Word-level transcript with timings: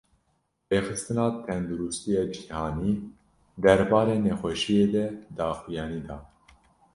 Rêxistina 0.83 1.25
Tendurustiya 1.45 2.23
Cîhanî, 2.33 2.91
derbarê 3.63 4.17
nexweşiyê 4.25 4.85
de 4.93 5.05
daxuyanî 5.37 6.01
da 6.07 6.17